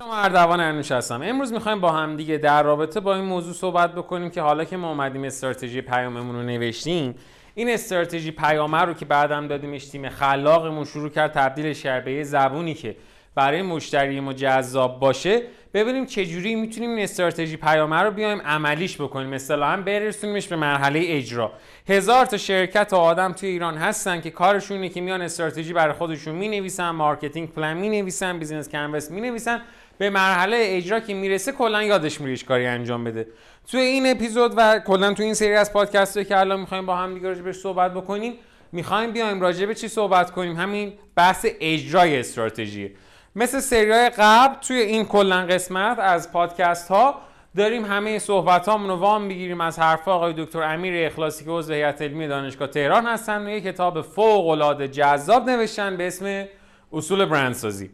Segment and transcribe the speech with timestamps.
[0.00, 4.30] اردوان انوش هستم امروز می‌خوایم با هم دیگه در رابطه با این موضوع صحبت بکنیم
[4.30, 7.14] که حالا که ما اومدیم استراتژی پیاممون رو نوشتیم
[7.54, 12.22] این استراتژی پیامه رو که بعدم دادیمش تیم خلاقمون شروع کرد تبدیلش کرد به یه
[12.22, 12.96] زبونی که
[13.34, 15.42] برای مشتری ما جذاب باشه
[15.74, 19.32] ببینیم چجوری می‌تونیم این استراتژی پیامه رو بیایم عملیش بکنیم.
[19.32, 21.52] اصطلاحا برسونیمش به مرحله اجرا.
[21.88, 25.92] هزار تا شرکت و آدم توی ایران هستن که کارشون اینه که میان استراتژی برای
[25.92, 29.62] خودشون می‌نویسن marketing plan می‌نویسن business canvas می‌نویسن.
[29.98, 33.26] به مرحله اجرا که می‌رسه کلا یادش میره کاری انجام بده.
[33.70, 37.14] توی این اپیزود و کلا توی این سری از پادکست که الان می‌خوایم با هم
[37.14, 38.34] دیگه راجبش صحبت بکنیم
[38.72, 42.94] می‌خوایم بیایم راجع به چی صحبت کنیم؟ همین بحث اجرای استراتژی.
[43.36, 47.20] مثل سریای قبل توی این کلا قسمت از پادکست ها
[47.56, 52.02] داریم همه صحبت رو وام بگیریم از حرف آقای دکتر امیر اخلاصی که عضو هیئت
[52.02, 56.44] علمی دانشگاه تهران هستن و یک کتاب فوق العاده جذاب نوشتن به اسم
[56.92, 57.90] اصول برندسازی.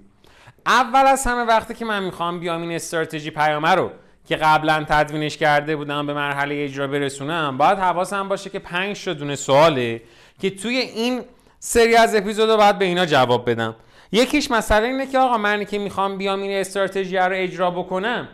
[0.66, 3.90] اول از همه وقتی که من می‌خوام بیام این استراتژی پیامه رو
[4.26, 9.12] که قبلا تدوینش کرده بودم به مرحله اجرا برسونم باید حواسم باشه که پنج تا
[9.12, 10.02] دونه سواله
[10.40, 11.22] که توی این
[11.58, 13.76] سری از اپیزود باید به اینا جواب بدم.
[14.12, 18.28] یکیش مسئله اینه که آقا من که می‌خوام بیام این استراتژی رو اجرا بکنم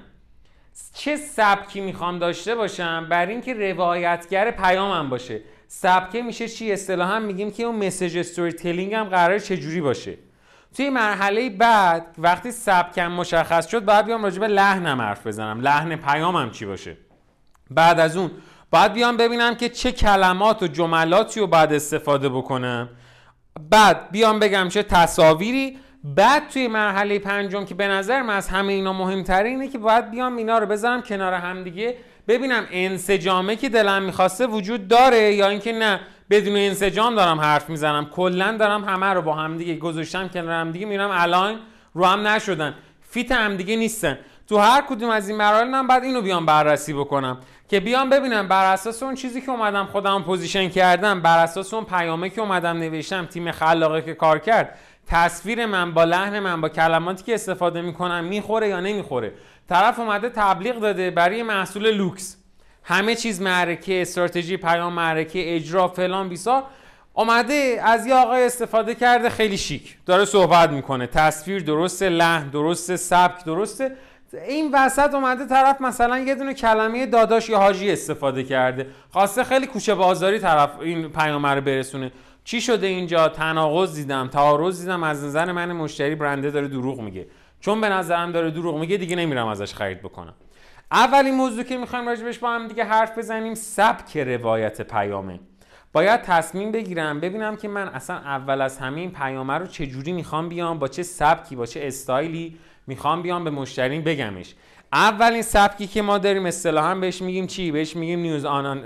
[0.95, 5.41] چه سبکی می‌خوام داشته باشم؟ بر اینکه روایتگر پیامم باشه.
[5.69, 10.15] سبکه میشه چی؟ اصطلاحا میگیم که اون مسیج استوری تلینگ هم قرار چجوری باشه.
[10.77, 15.61] توی مرحله بعد وقتی سبکم مشخص شد باید بیام راجع به لحنم حرف بزنم.
[15.61, 16.97] لحن پیامم چی باشه؟
[17.71, 18.31] بعد از اون
[18.71, 22.89] باید بیام ببینم که چه کلمات و جملاتی رو باید استفاده بکنم.
[23.71, 25.79] بعد بیام بگم چه تصاویری.
[26.05, 30.11] بعد توی مرحله پنجم که به نظر من از همه اینا مهمتره اینه که باید
[30.11, 31.97] بیام اینا رو بذارم کنار هم دیگه
[32.29, 36.01] ببینم انسجامه که دلم می‌خواسته وجود داره یا اینکه نه.
[36.31, 38.07] بدون انسجام دارم حرف می‌زنم.
[38.07, 41.55] کلا دارم همه رو با هم دیگه گذاشتم کنار هم دیگه میرم الان
[41.95, 42.75] رو هم نشدن.
[43.11, 44.19] fit هم دیگه نیستن.
[44.49, 47.39] تو هر کدوم از این مراحل من بعد اینو بیام بررسی بکنم.
[47.69, 51.85] که بیام ببینم بر اساس اون چیزی که اومدم خودم position کردم بر اساس اون
[51.85, 56.69] پیامه که اومدم نوشتم تیم خلاقه که کار کرد تصویر من با لحن من با
[56.69, 59.33] کلماتی که استفاده می‌کنم می‌خوره یا نمی‌خوره؟
[59.69, 62.36] طرف اومده تبلیغ داده برای محصول لوکس.
[62.89, 66.63] همه چیز معرکه استراتژی پیام معرکه اجرا فلان بیسار
[67.15, 69.97] اومده از یه آقای استفاده کرده خیلی شیک.
[70.07, 71.07] داره صحبت می‌کنه.
[71.07, 73.97] تصویر درسته لحن درسته سبک درسته.
[74.49, 78.87] این وسط اومده طرف مثلا یه دونه کلمه داداش یا حاجی استفاده کرده.
[79.11, 82.13] خواسته خیلی کوچه بازاری طرف این پیام رو برسونه.
[82.45, 85.03] چی شده اینجا؟ تناقض دیدم تعارض دیدم.
[85.03, 87.27] از نظر من مشتری برنده داره دروغ میگه.
[87.61, 90.35] چون به نظرم داره دروغ میگه دیگه نمیرم ازش خرید بکنم.
[90.93, 95.41] اولین موضوع که می‌خوایم راجبش با هم دیگه حرف بزنیم سبک روایت پیامه.
[95.93, 100.13] باید تصمیم بگیرم ببینم که من اصلا اول از همه این پیامه رو چه جوری
[100.13, 104.55] می‌خوام بیام با چه سبکی با چه استایلی می‌خوام بیام به مشتری بگمش.
[104.93, 108.83] اولین سبکی که ما داریم اصطلاحا بهش میگیم چی؟ بهش میگیم نیوز آنان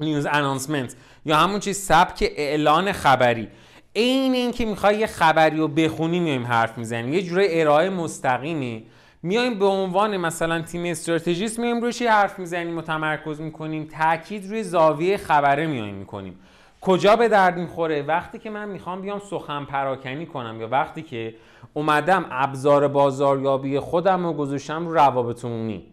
[0.00, 3.48] نیوز انانسمنت یا همون چیز سبک اعلان خبری.
[3.92, 7.12] این این که می‌خوای یه خبری رو بخونی میایم حرف می‌زنیم.
[7.12, 8.86] یه جوری ارائه مستقیمی
[9.22, 14.62] میایم به عنوان مثلا تیم استراتژیست میایم روش حرف می‌زنیم و تمرکز می‌کنیم؟ تاکید روی
[14.62, 16.38] زاویه خبره میایم می‌کنیم.
[16.80, 21.34] کجا به درد می‌خوره؟ وقتی که من می‌خوام بیام سخن پراکنی کنم یا وقتی که
[21.74, 25.86] اومدم ابزار بازاریابی خودم رو گذاشتم رو روابط عمومی.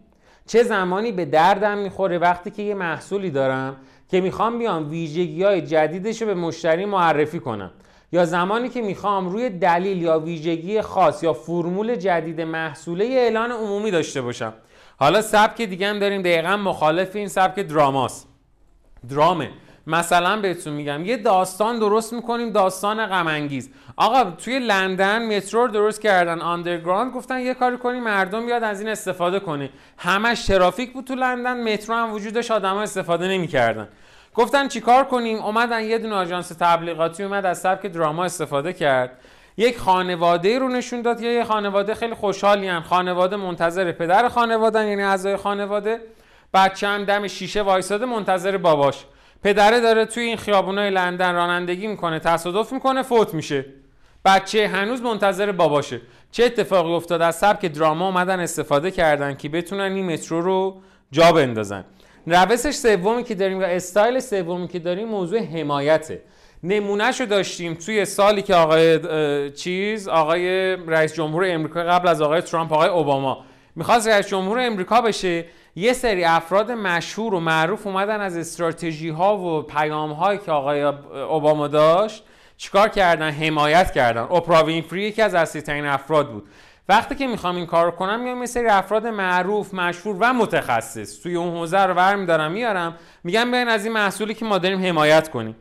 [0.46, 3.76] چه زمانی به دردم می‌خوره وقتی که یه محصولی دارم
[4.10, 7.70] که می‌خوام بیام ویژگی های جدیدش رو به مشتری معرفی کنم.
[8.16, 13.90] یا زمانی که می‌خوام روی دلیل یا ویژگی خاص یا فرمول جدید محصوله اعلان عمومی
[13.90, 14.52] داشته باشم.
[14.98, 16.22] حالا سبک دیگه هم داریم.
[16.22, 18.28] دقیقا مخالف این سبک دراماست.
[19.10, 19.50] درامه.
[19.86, 26.00] مثلا بهتون میگم یه داستان درست می‌کنیم داستان غم انگیز آقا توی لندن مترو درست
[26.00, 29.70] کردن آندرگراند گفتن یه کاری کنیم مردم بیاد از این استفاده کنه.
[29.98, 33.88] همش ترافیک بود تو لندن مترو هم وجود داشت آدما استفاده نمی‌کردن.
[34.36, 39.18] گفتن چیکار کنیم؟ اومدن یه دونه آژانس تبلیغاتی اومد از سبک دراما استفاده کرد.
[39.56, 41.20] یک خانواده رو نشون داد.
[41.20, 46.00] یه خانواده خیلی خوشحالی خانواده منتظر پدر خانواده یعنی اعضای خانواده.
[46.54, 49.04] بچه هم دم شیشه وایساده منتظر باباش.
[49.42, 53.64] پدره داره توی این خیابونای لندن رانندگی می‌کنه تصادف می‌کنه فوت میشه.
[54.24, 56.00] بچه هنوز منتظر باباشه.
[56.30, 60.80] چه اتفاقی افتاد؟ از سبک دراما اومدن استفاده کردن که بتونن این مترو رو
[61.10, 61.84] جا بندازن.
[62.26, 66.22] روشش سومی که داریم و استایل سومی که داریم موضوع حمایته.
[66.62, 72.72] نمونهشو داشتیم توی سالی که آقای چیز آقای رئیس جمهور امریکا قبل از آقای ترامپ
[72.72, 73.44] آقای اوباما.
[73.76, 75.44] می‌خواست رئیس جمهور امریکا بشه
[75.76, 80.82] یه سری افراد مشهور و معروف اومدن از استراتژی ها و پیام هایی که آقای
[80.82, 82.24] اوباما داشت
[82.56, 84.22] چیکار کردن؟ حمایت کردن.
[84.22, 86.48] اوپرا وینفری یکی از اصلی ترین افراد بود.
[86.88, 91.36] وقتی که می‌خوام این کار کنم میام یه سری افراد معروف مشهور و متخصص توی
[91.36, 95.56] اون حوزه رو برمیدارم میارم میگم بیاین از این محصولی که ما داریم حمایت کنیم.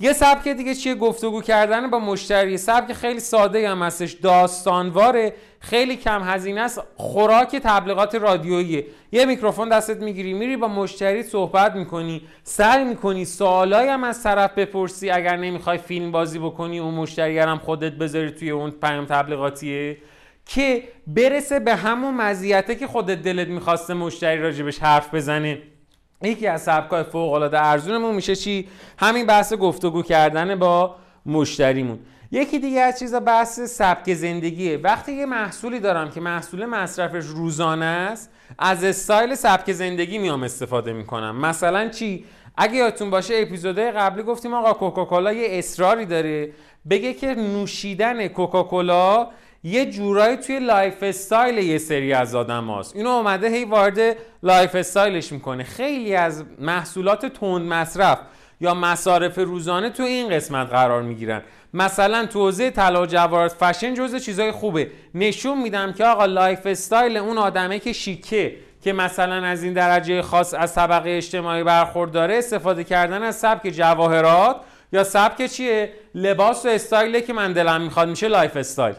[0.00, 2.56] یه سبک دیگه چیه؟ گفتگو کردن با مشتری.
[2.58, 6.82] سبک خیلی ساده هم هستش داستانواره خیلی کم هزینه است.
[6.96, 13.88] خوراک تبلیغات رادیویی یه میکروفون دستت می‌گیری میری با مشتری صحبت می‌کنی سعی می‌کنی سوالایی
[13.88, 15.10] هم از طرف بپرسی.
[15.10, 19.96] اگر نمی‌خوای فیلم بازی بکنی اون مشتری هم خودت بذاری توی اون پیام تبلیغاتیه.
[20.46, 25.58] که برسه به همون مزیته که خودت دلت می‌خواسته مشتری راجبش حرف بزنه.
[26.22, 28.68] یکی از سبکای فوق العاده ارزونمون میشه چی؟
[28.98, 30.96] همین بحث گفتگو کردن با
[31.26, 31.98] مشتریمون.
[32.30, 34.76] یکی دیگه از چیزا بحث سبک زندگیه.
[34.76, 40.92] وقتی یه محصولی دارم که محصول مصرفش روزانه است از استایل سبک زندگی میام استفاده
[40.92, 41.36] می‌کنم.
[41.36, 42.24] مثلا چی؟
[42.56, 46.52] اگه یادتون باشه اپیزودهای قبلی گفتیم آقا کوکاکولا یه اصراری داره.
[46.90, 49.30] بگه که نوشیدن کوکاکولا
[49.66, 52.96] یه جورایی توی lifestyle یه سری از آدم هاست.
[52.96, 55.64] اینو اومده هی وارد lifestyle ش می‌کنه.
[55.64, 58.18] خیلی از محصولات تند مصرف
[58.60, 61.42] یا مصارف روزانه تو این قسمت قرار می‌گیرن.
[61.74, 64.90] مثلا تو حوزه طلا و جواهرات فشن جزء چیزای خوبه.
[65.14, 70.54] نشون میدم که آقا lifestyle اون آدمه که شیکه که مثلا از این درجه خاص
[70.54, 74.56] از طبقه اجتماعی برخورداره استفاده کردن از سبک جواهرات
[74.92, 78.94] یا سبک چیه؟ لباس و استایله که من دلم می‌خواد میشه lifestyle.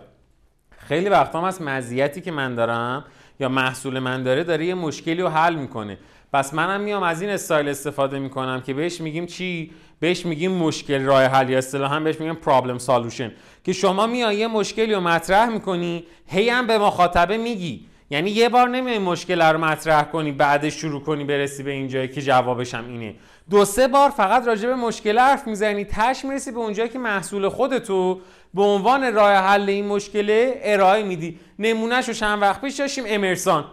[0.88, 3.06] خیلی وقتا هم از مزیتی که من دارم
[3.40, 5.98] یا محصول من داره داره یه مشکلی رو حل می‌کنه.
[6.34, 11.02] پس منم میام از این استایل استفاده می‌کنم که بهش میگیم چی؟ بهش میگیم مشکل
[11.02, 13.31] راه حل یا هم بهش میگیم problem solution
[13.64, 17.86] که شما میای یه مشکلی رو مطرح می‌کنی هی هم به مخاطبه میگی.
[18.10, 22.22] یعنی یه بار نمیای مشکل رو مطرح کنی بعدش شروع کنی برسی به اینجایی که
[22.22, 23.16] جوابشم اینه.
[23.50, 25.86] دو سه بار فقط راجع به مشکل حرف می‌زنی.
[25.86, 28.19] تش می‌رسی به اونجایی که محصول خودتو
[28.53, 31.39] به عنوان راه حل این مشکله ارائه میدی.
[31.59, 33.65] نمونهش رو چند وقت پیش داشتیم امرسان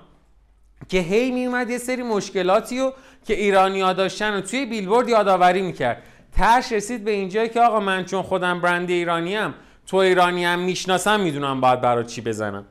[0.89, 2.93] که هی میومد یه سری مشکلاتی رو
[3.27, 6.03] که ایرانیا داشتن و توی بیلبورد یادآوری می‌کرد.
[6.37, 9.55] ترش رسید به اینجایی که آقا من چون خودم برند ایرانیم
[9.87, 12.65] تو ایرانی هم می‌شناسم می‌دونم باید برای چی بزنم.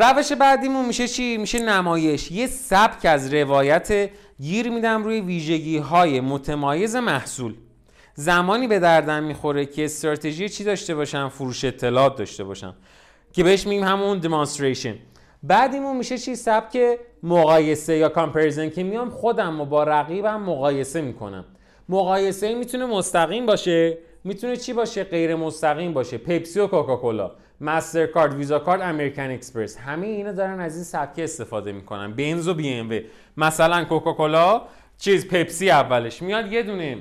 [0.00, 2.30] روش بعدیمون میشه چی؟ میشه نمایش.
[2.30, 4.10] یه سبک از روایت
[4.40, 7.54] گیر میدم روی ویژگی های متمایز محصول.
[8.14, 12.74] زمانی به دردم می‌خوره که استراتژی چی داشته باشم فروش اطلاعات داشته باشم.
[13.32, 14.94] که بهش میگیم همون demonstration
[15.42, 16.78] بعدیمون میشه چی؟ سبک
[17.22, 21.44] مقایسه یا comparison که میام خودم و با رقیبم مقایسه می‌کنم.
[21.88, 26.18] مقایسه می‌تونه مستقیم باشه می‌تونه چی باشه؟ غیر مستقیم باشه.
[26.18, 27.30] پپسی و کوکاکولا
[28.14, 29.76] کارد ویزا کارت امریکن اکسپرس.
[29.76, 32.12] همه اینا دارن از این سبک استفاده می‌کنن.
[32.12, 33.00] بنز و بی ام
[33.36, 34.62] مثلا کوکاکولا
[34.98, 36.22] چیز پپسی اولش.
[36.22, 36.96] میاد یه دونه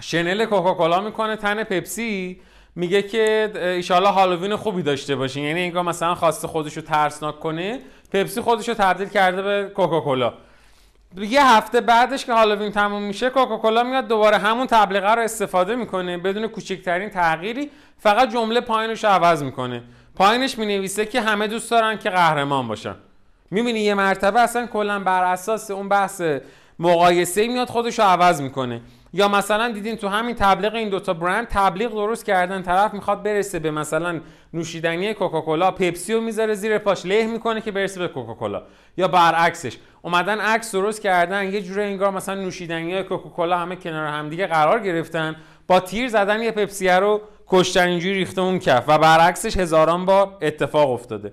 [0.00, 2.40] شنل کوکاکولا می‌کنه تن پپسی.
[2.76, 7.80] میگه که ایشالا هالووین خوبی داشته باشین یعنی انگار مثلا خواسته خودش رو ترسناک کنه.
[8.12, 10.34] پپسی خودش رو تبدیل کرده به کوکاکولا.
[11.16, 16.18] یه هفته بعدش که هالووین تموم میشه کوکاکولا میاد دوباره همون تبلیغه رو استفاده می‌کنه
[16.18, 19.82] بدون کوچکترین تغییری فقط جمله پایینش رو عوض می‌کنه.
[20.16, 22.94] پایینش می‌نویسه که همه دوست دارن که قهرمان باشن.
[23.50, 26.22] می‌بینی یه مرتبه اصلا کلا بر اساس اون بحث
[26.78, 28.80] مقایسه میاد خودش رو عوض می‌کنه.
[29.12, 33.58] یا مثلا دیدین تو همین تبلیغ این دوتا برند تبلیغ درست کردن طرف می‌خواد برسه
[33.58, 34.20] به مثلا
[34.52, 38.62] نوشیدنی کوکاکولا پپسی رو می‌ذاره زیر پاش له می‌کنه که برسه به کوکاکولا.
[38.96, 44.46] یا برعکسش اومدن عکس درست کردن یه جوره انگار مثلا نوشیدنی کوکاکولا همه کنار همدیگه
[44.46, 45.36] قرار گرفتن
[45.66, 50.36] با تیر زدن یه پپسی رو کشتن اینجوری ریخته اون کف و برعکسش هزاران بار
[50.42, 51.32] اتفاق افتاده.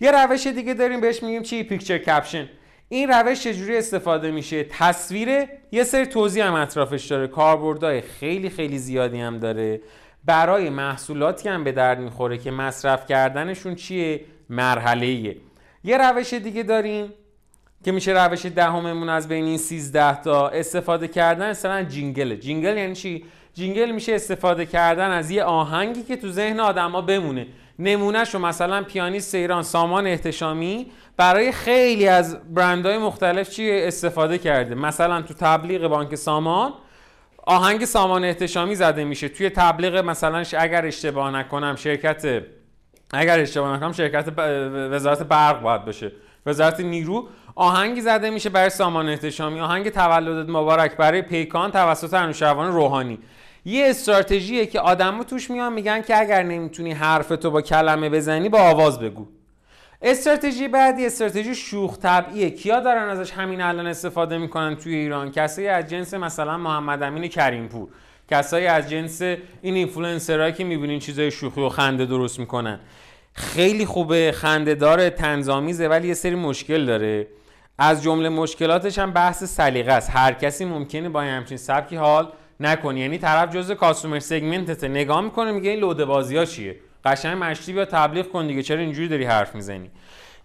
[0.00, 2.48] یه روش دیگه داریم بهش میگیم چی؟ picture caption
[2.88, 5.28] این روش چجوری استفاده میشه؟ تصویر
[5.72, 7.26] یه سری توضیح هم اطرافش داره.
[7.26, 9.80] کاربردهای خیلی خیلی زیادی هم داره.
[10.24, 15.36] برای محصولاتی هم به درد می‌خوره که مصرف کردنشون چیه؟ مرحله
[15.84, 17.12] یه روش دیگه داریم
[17.84, 22.36] که میشه روش دهممون از بین این 13 تا استفاده کردن مثلا jingle.
[22.36, 27.46] jingle یعنی چی؟ jingle میشه استفاده کردن از یه آهنگی که تو ذهن آدما بمونه.
[27.78, 35.22] نمونهشو مثلا پیانیست ایران سامان احتشامی برای خیلی از برندهای مختلف چی استفاده کرده؟ مثلا
[35.22, 36.72] تو تبلیغ بانک سامان
[37.46, 39.28] آهنگ سامان احتشامی زده میشه.
[39.28, 42.42] توی تبلیغ مثلا اگر اشتباه نکنم شرکت
[43.12, 44.32] اگر اشتباه نکنم شرکت
[44.90, 46.12] وزارت برق باید باشه.
[46.46, 49.60] وزارت نیرو آهنگی زده میشه برای سامان احتشامی.
[49.60, 53.18] آهنگ تولدت مبارک برای پیکان توسط انوشروان روحانی.
[53.64, 58.58] یه استراتژیه که آدمو توش میان میگن که اگر نمی‌تونی حرفتو با کلمه بزنی با
[58.58, 59.26] آواز بگو.
[60.06, 62.50] استراتژی بعدی استراتژی شوخ طبعیه.
[62.50, 67.28] کیا دارن ازش همین الان استفاده می‌کنن توی ایران؟ کسایی از جنس مثلا محمد امین
[67.28, 67.88] کریمپور.
[68.30, 72.80] کسایی از جنس این اینفلوئنسرایی که می‌بینین چیزای شوخی و خنده درست می‌کنن.
[73.32, 77.26] خیلی خوبه خندهدار تنظامیزه ولی یه سری مشکل داره.
[77.78, 80.10] از جمله مشکلاتش هم بحث سلیقه است.
[80.12, 83.00] هر کسی ممکنه با همچین سبکی حال نکنه.
[83.00, 87.42] یعنی طرف جزء customer segment ت نگاه می‌کنه میگه این لوده بازی ها چیه؟ قشنگ
[87.42, 89.90] مشتی بیا تبلیغ کن دیگه چرا اینجوری داری حرف می‌زنی؟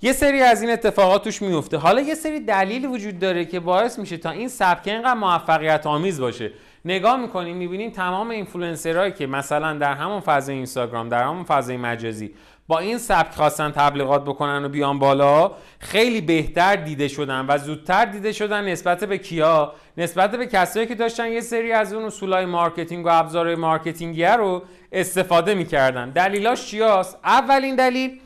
[0.01, 1.77] یه سری از این اتفاقات توش میفته.
[1.77, 6.21] حالا یه سری دلیل وجود داره که باعث میشه تا این سبک اینقدر موفقیت آمیز
[6.21, 6.51] باشه.
[6.85, 12.31] نگاه می‌کنیم می‌بینیم تمام اینفلوئنسرهایی که مثلا در همون فضای اینستاگرام در همون فضای مجازی
[12.69, 18.05] با این سبک خواستن تبلیغات بکنن و بیان بالا خیلی بهتر دیده شدن و زودتر
[18.05, 22.45] دیده شدن نسبت به کیا؟ نسبت به کسایی که داشتن یه سری از اون اصولای
[22.45, 24.61] marketing و ابزارهای marketing ی رو
[24.91, 26.09] استفاده می‌کردن.
[26.09, 28.19] دلیلاش چیاست؟ اولین دلیل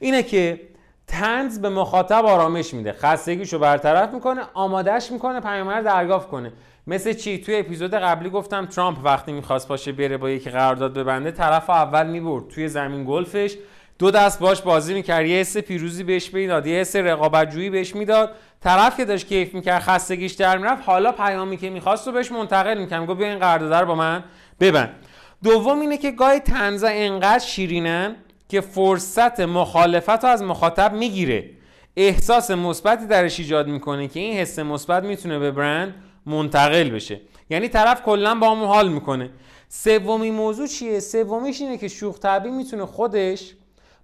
[0.00, 0.60] اینه که
[1.06, 2.92] تنز به مخاطب آرامش میده.
[2.92, 6.52] خستگیشو برطرف می‌کنه آمادهش می‌کنه پیامبر دریافت کنه.
[6.86, 11.30] مثل چی؟ توی اپیزود قبلی گفتم ترامپ وقتی می‌خواست باشه بره با یکی قرارداد ببنده
[11.30, 12.48] طرف اول می‌برد.
[12.48, 13.56] توی زمین گلفش
[14.00, 15.26] دو دست باش بازی می‌کرد.
[15.26, 18.30] یه حس پیروزی بهش می‌داد یه حس رقابتجویی بهش می‌داد.
[18.60, 20.82] طرف که داشت کیف می‌کرد خستگیش در می‌رفت.
[20.86, 24.24] حالا پیامی که می‌خواست رو بهش منتقل می‌کنم گفت بیا این قرارداد رو با من
[24.60, 24.94] ببند.
[25.42, 28.16] دوم اینه که گاهی تنزا انقدر شیرینن
[28.48, 31.50] که فرصت مخالفت رو از مخاطب می‌گیره.
[31.96, 35.94] احساس مثبتی درش ایجاد می‌کنه که این حس مثبت می‌تونه به برند
[36.26, 37.20] منتقل بشه.
[37.50, 39.30] یعنی طرف کلا با همون حال می‌کنه.
[39.68, 43.54] سومی موضوع چیه؟ سومیش اینه که شوخ طبیعی می‌تونه خودش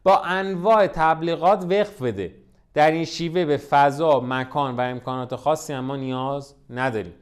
[0.06, 2.34] با انواع تبلیغات وقف بده.
[2.74, 7.14] در این شیوه به فضا مکان و امکانات خاصی اما نیاز نداریم.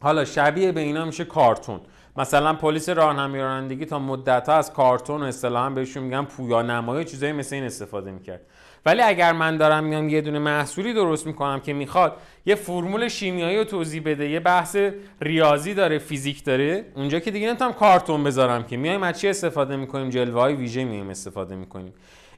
[0.00, 1.80] حالا شبیه به اینا میشه کارتون.
[2.16, 7.04] مثلا پلیس راهنمایی رانندگی تا مدت ها از کارتون و اصطلاحا بهشون میگن پویا نمایی
[7.04, 8.40] چیزایی مثل این استفاده می‌کرد.
[8.86, 13.58] ولی اگر من دارم میام یه دونه محصولی درست می‌کنم که می‌خواد یه فرمول شیمیایی
[13.58, 14.76] رو توضیح بده یه بحث
[15.20, 18.76] ریاضی داره فیزیک داره اونجا که دیگه نمی‌تونم کارتون بذارم که.
[18.76, 21.92] میایم از چی استفاده می‌کنیم؟ جلوه های ویژه میایم استفاده می‌کنیم.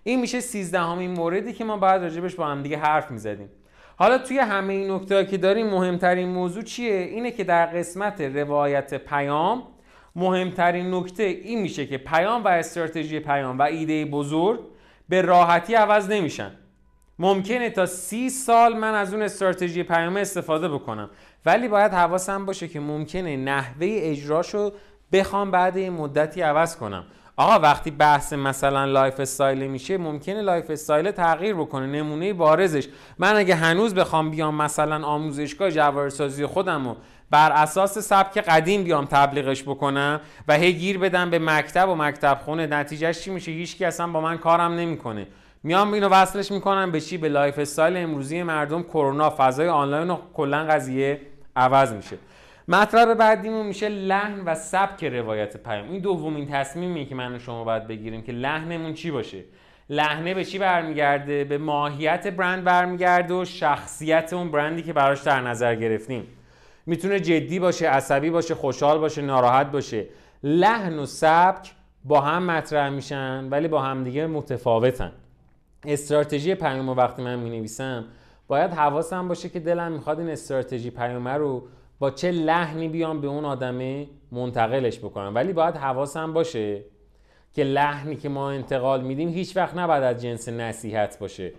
[0.05, 3.49] این میشه سیزدهمین موردی که ما باید راجبش با هم دیگه حرف می‌زدیم.
[3.97, 8.95] حالا توی همه این نکته که داریم مهمترین موضوع چیه؟ اینه که در قسمت روایت
[8.95, 9.63] پیام
[10.17, 14.61] مهمترین نکته این میشه که پیام و استراتژی پیام و ایده بزرگ
[15.09, 16.51] به راحتی عوض نمیشن.
[17.19, 21.11] ممکنه تا سی سال من از اون استراتژی پیام استفاده بکنم.
[21.47, 24.73] ولی باید حواسم باشه که ممکنه نحوه اجراشو
[25.13, 27.05] بخوام بعد این مدتی عوض کنم.
[27.37, 32.89] آقا وقتی بحث مثلا lifestyle میشه ممکنه lifestyle تغییر بکنه نمونه بارزش.
[33.19, 36.97] من اگه هنوز بخوام بیام مثلا آموزشگاه جواهرسازی خودم رو
[37.31, 42.39] بر اساس سبک قدیم بیام تبلیغش بکنم و هی گیر بدم به مکتب و مکتب
[42.45, 45.27] خونه نتیجهش چی میشه؟ هیچ اصلا با من کارم نمی‌کنه.
[45.62, 47.97] میام اینو وصلش می‌کنم به چی؟ به lifestyle.
[47.97, 51.21] امروزی مردم کرونا فضای آنلاین و کلا قضیه
[51.57, 52.19] عوض میشه.
[52.69, 55.90] مطلب بعدیمون میشه لحن و سبک روایت پیام.
[55.90, 59.45] این دومین تصمیمی که من و شما باید بگیریم که لحنمون چی باشه.
[59.90, 65.40] لحنه به چی برمیگرده؟ به ماهیت برند برمیگرده و شخصیت اون برندی که براش در
[65.40, 66.26] نظر گرفتیم.
[66.87, 70.07] می‌تونه جدی باشه عصبی باشه خوشحال باشه ناراحت باشه.
[70.42, 71.73] لحن و سبک
[72.04, 75.12] با هم مطرح میشن ولی با همدیگه متفاوتن.
[75.85, 77.69] استراتژی پیام وقتی من می
[78.49, 81.69] باید حواسم باشه که دلم می‌خواد این استراتژی پیامه رو
[82.03, 85.35] با چه لحنی بیام به اون آدمه منتقلش بکنم.
[85.35, 86.85] ولی باید حواسم باشه
[87.55, 91.53] که لحنی که ما انتقال میدیم هیچ وقت نباید از جنس نصیحت باشه.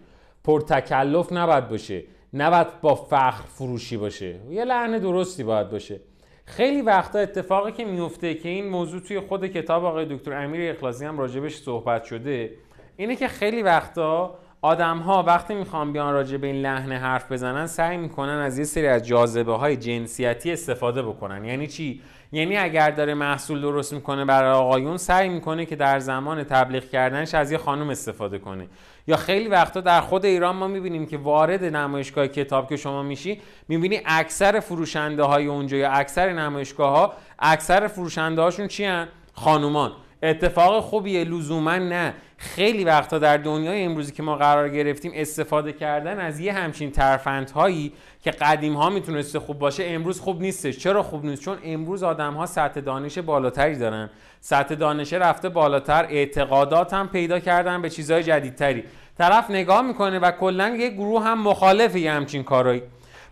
[0.44, 2.04] پرتکلف نباید باشه.
[2.34, 4.36] نباید با فخر فروشی باشه.
[4.50, 6.00] یه لحن درستی باید باشه.
[6.46, 11.06] خیلی وقتا اتفاقی که میفته که این موضوع توی خود کتاب آقای دکتر امیر اخلاصی
[11.06, 12.54] هم راجبش صحبت شده
[12.98, 17.68] اینه که خیلی وقتا آدم ها وقتی می‌خوان بیان راجع به این لحن حرف بزنن
[17.68, 21.46] سعی می‌کنن از یه سری از جاذبه های جنسیتی استفاده بکنن.
[21.46, 22.02] یعنی چی؟
[22.32, 27.34] یعنی اگر داره محصول درست می‌کنه برای آقایون سعی می‌کنه که در زمان تبلیغ کردنش
[27.36, 28.68] از یه خانم استفاده کنه.
[29.08, 33.42] یا خیلی وقتا در خود ایران ما می‌بینیم که وارد نمایشگاه کتاب که شما میشی
[33.68, 39.92] می‌بینی اکثر فروشنده های اونجا یا اکثر نمایشگاه ها اکثر فروشنده هاشون چی هن؟ خانومان.
[40.24, 42.14] اتفاق خوبیه لزوما نه.
[42.44, 47.94] خیلی وقتا در دنیای امروزی که ما قرار گرفتیم استفاده کردن از یه همچین ترفندهایی
[48.24, 50.78] که قدیم ها می‌تونسته خوب باشه امروز خوب نیستش.
[50.78, 54.10] چرا خوب نیست؟ چون امروز آدم ها سطح دانش بالاتری دارن.
[54.42, 58.84] سطح دانش رفته بالاتر اعتقادات هم پیدا کردن به چیزهای جدیدتری.
[59.18, 62.82] طرف نگاه می‌کنه و کلا یه گروه هم مخالف یه همچین کارایی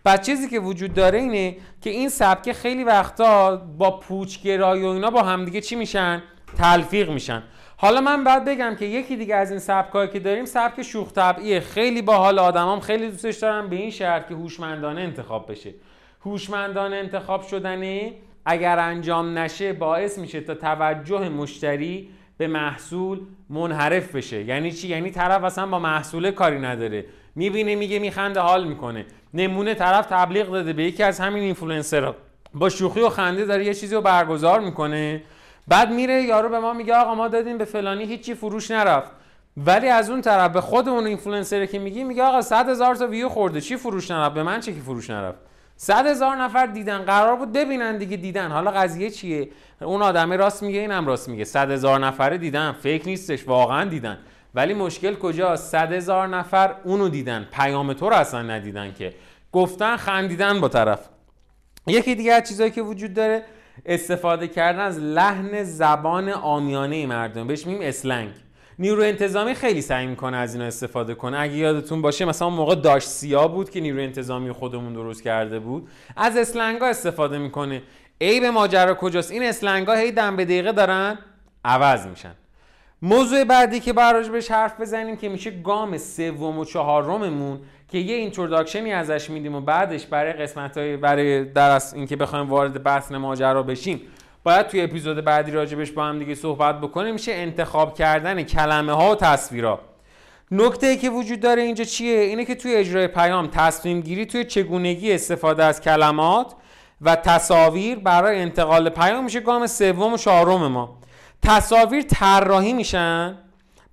[0.03, 5.09] بعد چیزی که وجود داره اینه که این سبکه خیلی وقتا با پوچگرایی و اینا
[5.09, 6.23] با همدیگه چی میشن؟
[6.57, 7.43] تلفیق میشن.
[7.81, 11.59] حالا من باید بگم که یکی دیگه از این سبکایی که داریم سبک شوخ طبعیه.
[11.59, 15.73] خیلی باحال آدمام خیلی دوستش دارن به این شرط که هوشمندانه انتخاب بشه.
[16.25, 18.13] هوشمندانه انتخاب شدنه
[18.45, 23.19] اگر انجام نشه باعث میشه تا توجه مشتری به محصول
[23.49, 24.43] منحرف بشه.
[24.43, 27.05] یعنی چی؟ یعنی طرف اصلا با محصول کاری نداره.
[27.35, 29.05] می‌بینه میگه میخنده حال می‌کنه.
[29.33, 32.15] نمونه طرف تبلیغ داده به یکی از همین اینفلوئنسرها.
[32.53, 35.21] با شوخی و خنده داره یه چیزی رو برگزار می‌کنه.
[35.67, 39.11] بعد میره یارو به ما میگه آقا ما دادیم به فلانی هیچی فروش نرفت.
[39.57, 43.07] ولی از اون طرف به خود اون اینفلوئنسر که میگی میگه آقا 100 هزار تا
[43.07, 43.61] ویو خورده.
[43.61, 45.39] چی فروش نرفت؟ به من چه که فروش نرفت؟
[45.75, 46.97] 100 هزار نفر دیدن.
[46.97, 48.51] قرار بود ببینن دیگه دیدن.
[48.51, 49.49] حالا قضیه چیه؟
[49.81, 51.43] اون آدمه راست میگه اینم راست میگه.
[51.43, 52.71] 100 هزار نفره دیدن.
[52.71, 54.17] فیک نیستش واقعا دیدن.
[54.55, 57.47] ولی مشکل کجاست 100 هزار نفر اونو دیدن.
[57.51, 59.13] پیام تو رو اصلا ندیدن که.
[59.51, 60.99] گفتن خندیدن با طرف.
[61.87, 63.43] یکی دیگه از چیزایی که وجود داره
[63.85, 67.47] استفاده کردن از لحن زبان آمیانه مردم.
[67.47, 68.29] بهش میگیم اسلنگ.
[68.79, 71.39] نیرو انتظامی خیلی سعی می‌کنه از اینا استفاده کنه.
[71.39, 75.59] اگه یادتون باشه مثلا اون موقع داشت سیا بود که نیرو انتظامی خودمون درست کرده
[75.59, 75.89] بود.
[76.15, 77.81] از slang ا استفاده می‌کنه.
[78.21, 81.17] عیب ماجرا کجاست؟ این slang ا هی دم به دقیقه دارن
[81.65, 82.33] عوض میشن.
[83.01, 87.59] موضوع بعدی که براش بهش حرف بزنیم که میشه گام سوم و چهارممون
[87.91, 92.49] که یه introduction ی ازش میدیم و بعدش برای قسمت های برای درس اینکه بخوایم
[92.49, 94.01] وارد بحث ماجرا بشیم
[94.43, 97.13] باید توی اپیزود بعدی راجبش با هم دیگه صحبت بکنیم.
[97.13, 99.79] میشه انتخاب کردن کلمه ها و تصویرها.
[100.51, 104.45] نکته ای که وجود داره اینجا چیه؟ اینه که توی اجرای پیام تصمیم گیری توی
[104.45, 106.53] چگونگی استفاده از کلمات
[107.01, 110.97] و تصاویر برای انتقال پیام میشه گام سوم و چهارم ما.
[111.41, 113.37] تصاویر طراحی میشن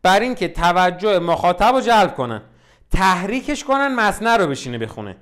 [0.03, 2.43] بر اینکه توجه مخاطب رو جلب کنن.
[2.93, 5.17] تحریکش کنن مصنع رو بشینه بخونه.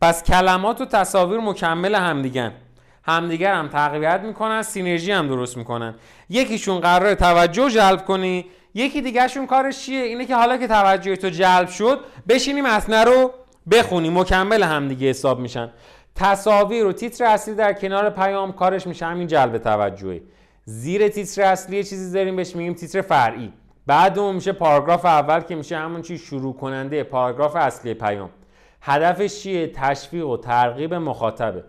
[0.00, 2.52] پس کلمات و تصاویر مکمل همدیگن.
[3.02, 5.94] همدیگر هم تقویت می‌کنن سینرژی هم درست می‌کنن.
[6.28, 11.28] یکیشون قرار توجه جلب کنی یکی دیگهشون کارش چیه؟ اینه که حالا که توجه تو
[11.28, 13.32] جلب شد بشینی مصنع رو
[13.70, 14.10] بخونی.
[14.10, 15.70] مکمل همدیگه حساب میشن.
[16.14, 20.22] تصاویر و تیتر اصلی در کنار پیام کارش میشه همین جلب توجهه
[20.64, 23.52] زیر تیتر اصلی چیزی داریم بهش میگیم تیتر فرعی.
[23.90, 28.30] بعد اون میشه پاراگراف اول که میشه همون چی شروع کننده پاراگراف اصلی پیام.
[28.82, 31.64] هدفش چیه؟ تشویق و ترغیب مخاطبه.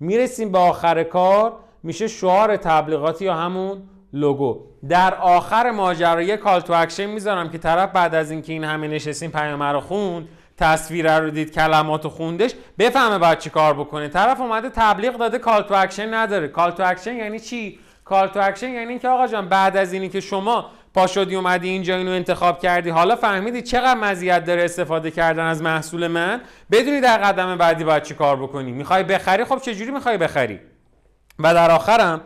[0.00, 4.60] می‌رسیم به آخر کار میشه شعار تبلیغاتی یا همون لوگو.
[4.88, 8.88] در آخر ماجرا یه call to action می‌ذارم که طرف بعد از اینکه این همه
[8.88, 14.08] نشستیم پیام رو خوند تصویر رو دید کلمات رو خوندش بفهمه باید چی کار بکنه.
[14.08, 16.48] طرف اومده تبلیغ داده call to action نداره.
[16.48, 20.08] call to action یعنی چی؟ call to action یعنی اینکه آقا جان بعد از اینی
[20.08, 22.90] که شما پا شدی اومدی اینجا اینو انتخاب کردی.
[22.90, 26.40] حالا فهمیدی چقدر مزیت داره استفاده کردن از محصول من؟
[26.72, 28.72] بدونی در قدم بعدی باید چی کار بکنی.
[28.72, 30.60] می‌خوای بخری؟ خب چجوری می‌خوای بخری؟
[31.38, 32.20] و در آخرم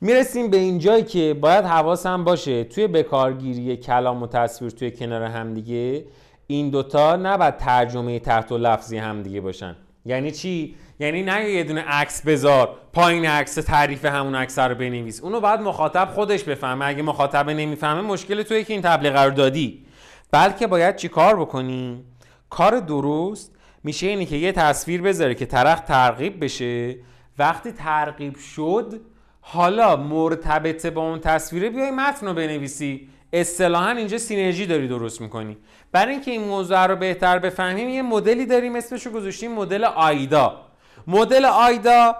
[0.00, 2.64] می‌رسیم به اینجایی که باید حواسم باشه.
[2.64, 6.04] توی بکارگیری کلام و تصویر توی کنار همدیگه
[6.46, 9.76] این دوتا نباید ترجمه تحت و لفظی همدیگه باشن.
[10.04, 15.20] یعنی چی؟ یعنی نه یه دونه عکس بذار پایین عکس تعریف همون عکس رو بنویس.
[15.20, 16.86] اونو باید مخاطب خودش بفهمه.
[16.86, 19.86] اگه مخاطب نمی‌فهمه مشکل توی که این تبلیغ رو دادی.
[20.30, 22.04] بلکه باید چی کار بکنی؟
[22.50, 26.96] کار درست میشه اینی که یه تصویر بذاره که طرف ترغیب بشه.
[27.38, 29.00] وقتی ترغیب شد
[29.40, 33.08] حالا مرتبطه با اون تصویره بیای متن رو بنویسی.
[33.32, 35.56] اصطلاحا اینجا سینرژی داری درست می‌کنی.
[35.92, 40.60] برای اینکه این موضوع رو بهتر بفهمیم یه مدلی داریم اسمش رو گذاشتیم مدل آیدا.
[41.06, 42.16] مدل آیدا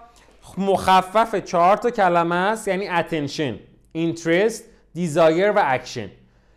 [0.58, 3.54] مخفف چهار تا کلمه است یعنی attention
[3.96, 4.62] interest
[4.96, 6.08] desire و action.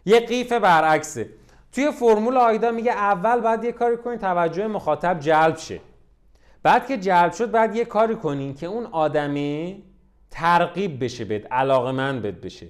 [0.06, 1.30] یه قیف برعکسه.
[1.72, 5.80] توی فرمول آیدا میگه اول باید یه کاری کنید توجه مخاطب جلب شه.
[6.64, 9.84] بعد که جلب شد بعد یه کاری کنین که اون آدمی
[10.32, 12.68] ترغیب بشه بهت علاقه من بد بشه.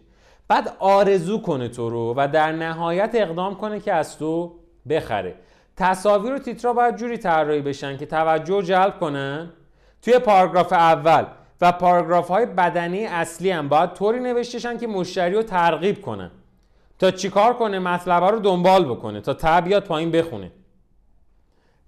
[0.47, 4.55] بعد آرزو کنه تو رو و در نهایت اقدام کنه که از تو
[4.89, 5.35] بخره.
[5.77, 9.49] تصاویر و تیترا باید جوری طراحی بشن که توجه جلب کنن.
[10.01, 11.25] توی پاراگراف اول
[11.61, 16.31] و پاراگراف های بدنی اصلی هم باید طوری نوشتشن که مشتری رو ترغیب کنن.
[16.99, 20.51] تا چیکار کنه مطلبه رو دنبال بکنه تا تبیات پایین بخونه.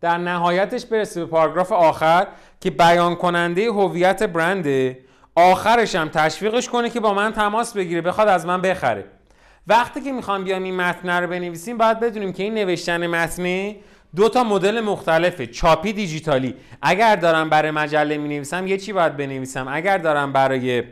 [0.02, 2.28] در نهایتش برسه به پاراگراف آخر
[2.62, 5.00] که بیان کننده هویت برنده
[5.36, 9.06] آخرش هم تشویقش کنه که با من تماس بگیره بخواد از من بخره.
[9.68, 13.76] وقتی که می‌خوام بیام این متن رو بنویسیم باید بدونیم که این نوشتن متن
[14.16, 16.56] دو تا مدل مختلفه چاپی دیجیتالی.
[16.82, 20.84] اگر دارم برای مجله می نویسم یه چی باید بنویسم؟ اگر دارم برای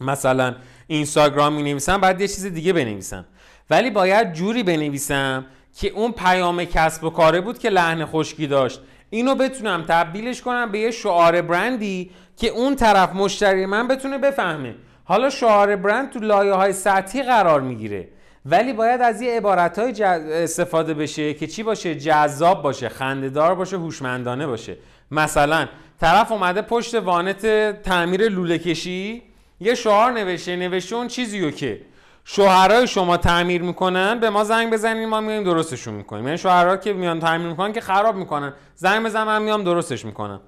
[0.00, 0.54] مثلا
[0.86, 3.24] اینستاگرام می نویسم باید یه چیز دیگه بنویسم.
[3.70, 5.46] ولی باید جوری بنویسم
[5.80, 8.80] که اون پیام کسب و کاره بود که لحن خشکی داشت.
[9.10, 14.74] اینو بتونم تبدیلش کنم به یه شعار برندی که اون طرف مشتری من بتونه بفهمه.
[15.08, 18.08] حالا شعار برند تو لایه های سطحی قرار می‌گیره.
[18.46, 23.76] ولی باید از یه عبارت های استفاده بشه که چی باشه؟ جذاب باشه خندهدار باشه
[23.76, 24.76] هوشمندانه باشه.
[25.10, 25.66] مثلا
[26.00, 27.46] طرف اومده پشت وانت
[27.82, 29.22] تعمیر لوله کشی
[29.60, 31.80] یه شعار نوشته نوشته اون چیزیو که
[32.24, 36.24] شوهرای شما تعمیر می‌کنن به ما زنگ بزنین ما میایم درستشون می‌کنیم.
[36.24, 38.52] یعنی شوهرها که میان تعمیر می‌کنن که خراب می‌کنن.
[38.74, 40.40] زنگ بزن من میام درستش می‌کنم.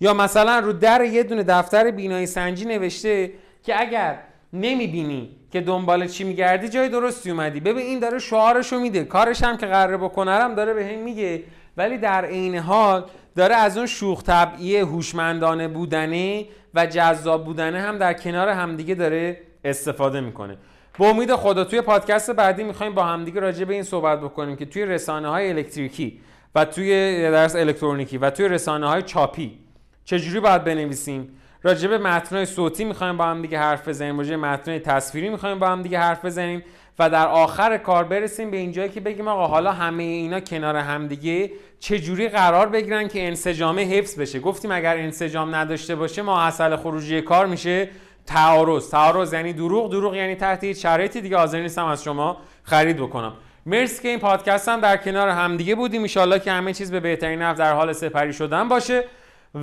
[0.00, 4.18] یا مثلا رو در یه دونه دفتر بینایی سنجی نوشته که اگر
[4.52, 7.60] نمی‌بینی که دنبال چی میگردی جای درستی اومدی.
[7.60, 9.04] ببین این داره شعارشو میده.
[9.04, 11.42] کارش هم که قراره بکنه هم داره به هم میگه.
[11.76, 13.04] ولی در عین حال
[13.36, 19.40] داره از اون شوخ طبعی هوشمندانه بودنه و جذاب بودنه هم در کنار همدیگه داره
[19.64, 20.56] استفاده می‌کنه.
[20.98, 24.66] با امید خدا توی پادکست بعدی می‌خوایم با همدیگه راجع به این صحبت بکنیم که
[24.66, 26.20] توی رسانه های الکتریکی
[26.54, 29.58] و توی درس الکترونیکی و توی رسانه های چاپی
[30.04, 34.78] چجوری باید بنویسیم؟ راجع به متنای صوتی می‌خوایم با هم دیگه حرف بزنیم راجع متنای
[34.78, 36.62] تصویری می‌خوایم با هم دیگه حرف بزنیم
[36.98, 41.50] و در آخر کار برسیم به اینجایی که بگیم آقا حالا همه اینا کنار همدیگه
[41.80, 47.22] چجوری قرار بگیرن که انسجامه حفظ بشه؟ گفتیم اگر انسجام نداشته باشه ما اصل خروجی
[47.22, 47.88] کار میشه.
[48.26, 53.32] تعارض تعارض یعنی دروغ دروغ یعنی تحت هیچ دیگه حاضر نیستم از شما خرید بکنم.
[53.66, 56.06] مرسی که این پادکست هم در کنار همدیگه بودیم.
[56.16, 59.04] ان که همه چیز به بهترین نحو در حال سپری شدن باشه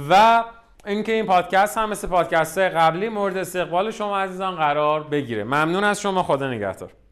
[0.09, 0.43] و
[0.85, 5.43] اینکه این پادکست هم مثل پادکست قبلی مورد استقبال شما عزیزان قرار بگیره.
[5.43, 6.23] ممنون از شما.
[6.23, 6.91] خدا نگهدار.